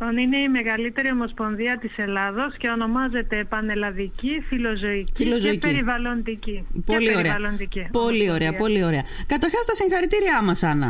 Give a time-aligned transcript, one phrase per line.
[0.00, 5.58] Λοιπόν, είναι η μεγαλύτερη ομοσπονδία της Ελλάδος και ονομάζεται Πανελλαδική Φιλοζωική, Φιλοζωική.
[5.58, 6.56] και Περιβαλλοντική.
[6.86, 7.32] Πολύ και ωραία.
[7.32, 8.58] περιβαλλοντική Πολύ ωραία, ομοσπονδία.
[8.64, 9.02] πολύ ωραία.
[9.26, 10.88] Καταρχάς τα συγχαρητήριά μας, Άννα.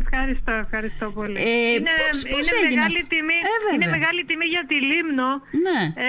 [0.00, 1.38] Ευχαριστώ, ευχαριστώ πολύ.
[1.38, 3.74] Ε, είναι πώς- πώς είναι, έγινε μεγάλη αυτό; τιμή, Ε, βέβαια.
[3.74, 5.28] είναι μεγάλη τιμή για τη Λίμνο
[5.66, 5.80] Ναι.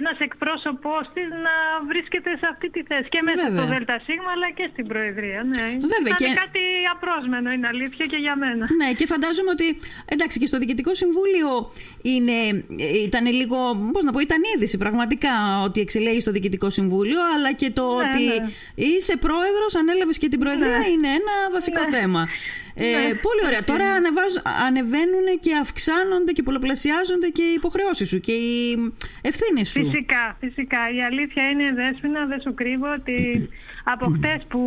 [0.00, 1.54] ένας εκπρόσωπός της να
[1.90, 3.58] βρίσκεται σε αυτή τη θέση και μέσα Βέβαια.
[3.58, 5.40] στο ΔΣ αλλά και στην Προεδρία.
[5.52, 5.66] Ναι.
[5.94, 6.64] Βέβαια, Θα και- Είναι κάτι
[6.94, 8.66] απρόσμενο, είναι αλήθεια και για μένα.
[8.76, 11.72] Ναι, και φαντάζομαι ότι εντάξει και στο Διοικητικό Συμβούλιο
[12.02, 12.64] είναι,
[13.04, 13.56] ήταν λίγο,
[13.92, 15.30] πώς να πω, ήταν είδηση πραγματικά
[15.64, 18.48] ότι εξελέγει στο Διοικητικό Συμβούλιο, αλλά και το Ναι, ότι ναι.
[18.74, 20.88] είσαι πρόεδρος, ανέλαβες και την Προεδρία Ναι.
[20.88, 21.98] είναι ένα βασικό Ναι.
[21.98, 22.28] θέμα.
[22.74, 23.14] Ε, Ναι.
[23.14, 23.64] πολύ ωραία.
[23.64, 29.84] Τώρα ανεβάζ- ανεβαίνουν και αυξάνονται και πολλαπλασιάζονται και οι υποχρεώσεις σου και οι ευθύνες σου.
[29.90, 30.78] Φυσικά, φυσικά.
[30.96, 33.48] Η αλήθεια είναι, Δέσποινα, δεν σου κρύβω ότι
[33.84, 34.62] από χτες που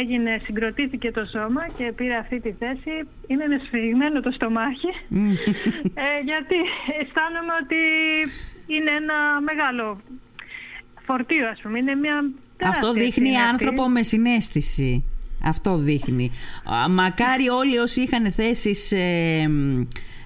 [0.00, 2.92] έγινε, συγκροτήθηκε το σώμα και πήρε αυτή τη θέση,
[3.26, 4.88] είναι με σφιγμένο το στομάχι.
[5.08, 5.30] Μμ.
[6.06, 6.56] ε, γιατί
[7.00, 7.80] αισθάνομαι ότι
[8.66, 10.00] είναι ένα μεγάλο
[11.02, 11.78] φορτίο, ας πούμε.
[11.78, 13.48] Είναι μια Αυτό τεράστια δείχνει ευθύνη αυτή.
[13.50, 15.04] άνθρωπο με συνέστηση.
[15.44, 16.30] Αυτό δείχνει.
[16.84, 19.82] Α, Μακάρι όλοι όσοι είχαν θέσεις ε, μ,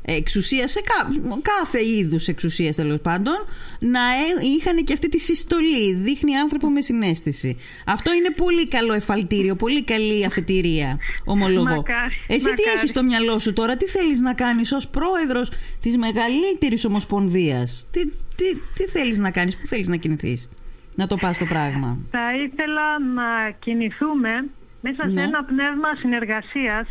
[0.07, 3.35] εξουσίας, σε κα- κάθε είδους εξουσίας τέλος πάντων,
[3.79, 5.93] να ε- είχαν και αυτή τη συστολή.
[5.95, 7.57] Δείχνει άνθρωπο με συνέστηση.
[7.87, 11.65] Αυτό είναι πολύ καλό εφαλτήριο, πολύ καλή αφετηρία, ομολογώ.
[11.65, 12.77] Μακάρι, Εσύ τι μακάρι.
[12.77, 18.07] έχεις στο μυαλό σου τώρα, τι θέλεις να κάνεις ως πρόεδρος της μεγαλύτερης ομοσπονδίας; Τι,
[18.09, 20.49] τι, τι θέλεις να κάνεις, πού θέλεις να κινηθείς,
[20.97, 24.45] να το πας το πράγμα; Θα ήθελα να κινηθούμε
[24.87, 25.13] μέσα Ναι.
[25.21, 26.87] σε ένα πνεύμα συνεργασίας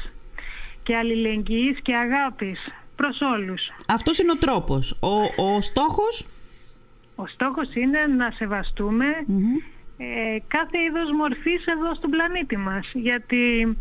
[0.83, 2.59] και αλληλεγγύης και αγάπης
[2.95, 3.61] προς όλους.
[3.87, 4.97] Αυτός είναι ο τρόπος.
[4.99, 6.27] Ο, ο στόχος...
[7.15, 9.55] Ο στόχος είναι να σεβαστούμε Μμμ.
[9.97, 12.91] ε, κάθε είδος μορφής εδώ στον πλανήτη μας.
[12.93, 13.77] Γιατί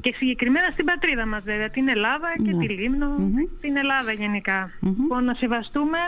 [0.00, 2.66] και συγκεκριμένα στην πατρίδα μας βέβαια, την Ελλάδα και Ναι.
[2.66, 3.34] τη Λίμνο, Μμμ.
[3.60, 4.70] την Ελλάδα γενικά.
[4.80, 4.94] Μμμ.
[5.00, 5.98] Λοιπόν, να σεβαστούμε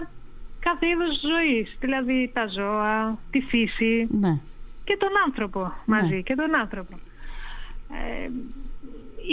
[0.61, 4.39] κάθε είδος ζωής, δηλαδή τα ζώα, τη φύση Ναι.
[4.85, 6.99] και τον άνθρωπο μαζί, και τον άνθρωπο.
[7.91, 8.29] Ε,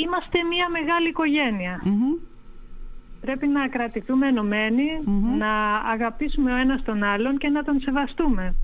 [0.02, 1.82] είμαστε μια μεγάλη οικογένεια.
[1.84, 2.14] Μμμ.
[3.22, 5.38] Πρέπει να κρατηθούμε ενωμένοι, Μμμ.
[5.38, 8.56] να αγαπήσουμε ο ένας τον άλλον και να τον σεβαστούμε.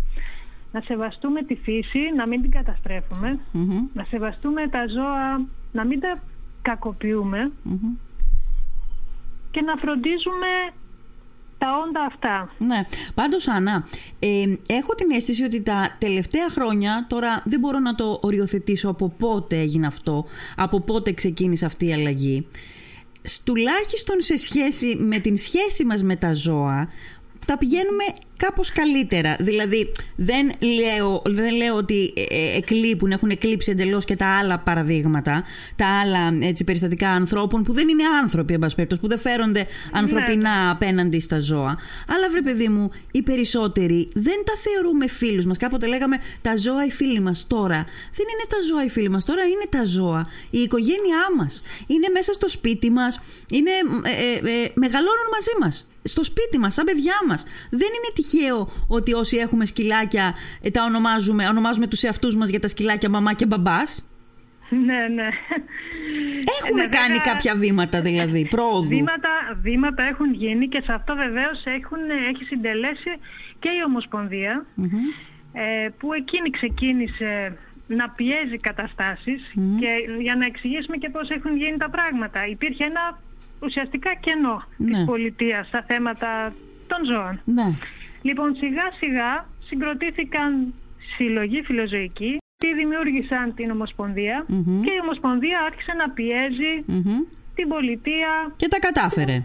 [0.72, 3.40] Να σεβαστούμε τη φύση, να μην την καταστρέφουμε.
[3.52, 3.86] Μμμ.
[3.94, 6.20] Να σεβαστούμε τα ζώα, να μην τα
[6.62, 7.96] κακοποιούμε Μμμ.
[9.52, 10.48] και να φροντίζουμε
[11.58, 12.52] τα όντα αυτά.
[12.58, 12.84] Ναι.
[13.14, 13.88] Πάντως, Άννα,
[14.20, 19.10] ε, έχω την αίσθηση ότι τα τελευταία χρόνια, τώρα δεν μπορώ να το οριοθετήσω από
[19.20, 20.26] πότε έγινε αυτό,
[20.56, 22.48] από πότε ξεκίνησε αυτή η αλλαγή,
[23.22, 26.90] σ- τουλάχιστον σε σχέση με την σχέση μας με τα ζώα,
[27.48, 28.04] τα πηγαίνουμε
[28.38, 29.36] κάπως καλύτερα.
[29.40, 34.60] Δηλαδή, δεν λέω, δεν λέω ότι ε, ε, εκλείπουν, έχουν εκλείψει εντελώς και τα άλλα
[34.60, 35.44] παραδείγματα,
[35.76, 39.68] τα άλλα έτσι, περιστατικά ανθρώπων που δεν είναι άνθρωποι, εν πάση περιπτώσει, που δεν φέρονται
[39.92, 41.78] ανθρωπινά απέναντι στα ζώα.
[42.08, 45.58] Αλλά βρε παιδί μου, οι περισσότεροι δεν τα θεωρούμε φίλους μας.
[45.58, 47.86] Κάποτε λέγαμε τα ζώα οι φίλοι μας τώρα.
[48.18, 50.28] Δεν είναι τα ζώα οι φίλοι μας τώρα, είναι τα ζώα.
[50.50, 51.62] Η οικογένειά μας.
[51.88, 53.20] Είναι μέσα στο σπίτι μας.
[53.52, 53.72] Είναι,
[54.04, 55.88] ε, ε, ε, μεγαλώνουν μαζί μας.
[56.04, 57.44] Στο σπίτι μας, σαν παιδιά μας.
[57.70, 58.27] Δεν είναι τυχαίο
[58.88, 63.34] ότι όσοι έχουμε σκυλάκια ε, τα ονομάζουμε, ονομάζουμε τους εαυτούς μας για τα σκυλάκια μαμά
[63.34, 64.06] και μπαμπάς;
[64.70, 65.28] Ναι, ναι.
[66.62, 69.30] Έχουμε Ναι, κάνει βέβαια, κάποια βήματα δηλαδή, πρόοδου; Βήματα,
[69.62, 71.98] βήματα έχουν γίνει και σε αυτό βεβαίως έχουν,
[72.32, 73.12] έχει συντελέσει
[73.60, 74.88] και η Ομοσπονδία Μμμ.
[75.54, 77.58] ε, που εκείνη ξεκίνησε
[77.88, 79.78] να πιέζει καταστάσεις Μμμ.
[79.80, 79.88] και
[80.22, 82.48] για να εξηγήσουμε και πώς έχουν γίνει τα πράγματα.
[82.48, 83.20] Υπήρχε ένα
[83.60, 84.92] ουσιαστικά κενό Ναι.
[84.92, 86.54] της πολιτείας στα θέματα
[86.88, 87.42] των ζώων.
[87.46, 87.68] Ναι.
[88.22, 89.32] Λοιπόν, σιγά σιγά
[89.68, 90.74] συγκροτήθηκαν
[91.16, 94.82] σύλλογοι φιλοζωικοί και δημιούργησαν την Ομοσπονδία Μμμ.
[94.84, 97.20] και η Ομοσπονδία άρχισε να πιέζει Μμμ.
[97.56, 99.44] την πολιτεία Και τα κατάφερε.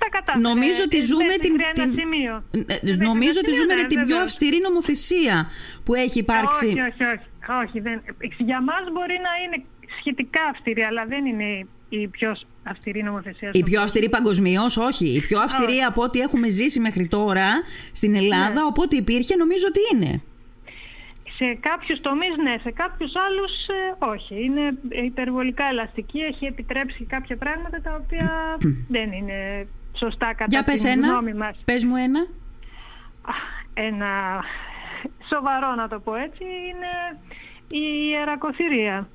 [0.00, 0.48] τα κατάφερε.
[0.48, 2.34] Νομίζω ότι Της ζούμε μέχρι την, ένα την- σημείο.
[2.50, 4.22] Ε, Μέχρι νομίζω ένα ότι σημείο, ζούμε ναι, την πιο βεβαίως.
[4.22, 5.36] αυστηρή νομοθεσία
[5.84, 6.66] που έχει υπάρξει.
[6.66, 7.26] Όχι, όχι, όχι.
[7.62, 7.96] όχι δεν...
[8.38, 9.64] Για μας μπορεί να είναι
[9.98, 11.66] σχετικά αυστηρή, αλλά δεν είναι
[11.96, 13.48] η πιο αυστηρή νομοθεσία.
[13.52, 15.06] Η στον πιο αυστηρή παγκοσμίως, όχι.
[15.14, 15.82] Η πιο αυστηρή Όχι.
[15.82, 17.48] από ό,τι έχουμε ζήσει μέχρι τώρα
[17.92, 18.62] στην Ελλάδα, Ναι.
[18.64, 20.22] οπότε υπήρχε, νομίζω ότι είναι.
[21.36, 24.44] Σε κάποιους τομείς ναι, σε κάποιους άλλους ε, όχι.
[24.44, 28.56] Είναι υπερβολικά ελαστική, έχει επιτρέψει κάποια πράγματα τα οποία
[28.94, 29.66] δεν είναι
[29.96, 31.06] σωστά κατά Για πες την ένα.
[31.08, 31.56] γνώμη μας.
[31.64, 32.20] Πες μου ένα.
[33.22, 33.32] Α,
[33.74, 34.40] Ένα
[35.28, 37.18] σοβαρό να το πω έτσι είναι
[37.68, 39.08] η ιερακοθυρία.